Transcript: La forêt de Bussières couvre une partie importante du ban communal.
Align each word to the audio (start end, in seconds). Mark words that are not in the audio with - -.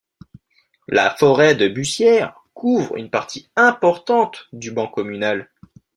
La 0.87 1.11
forêt 1.11 1.53
de 1.53 1.67
Bussières 1.67 2.35
couvre 2.55 2.97
une 2.97 3.11
partie 3.11 3.51
importante 3.55 4.47
du 4.51 4.71
ban 4.71 4.87
communal. 4.87 5.51